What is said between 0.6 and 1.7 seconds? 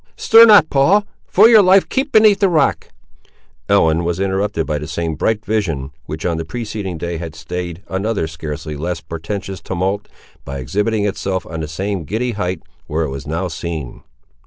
Paul; for your